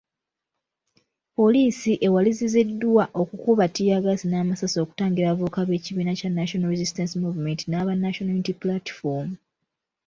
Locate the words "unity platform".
8.35-9.29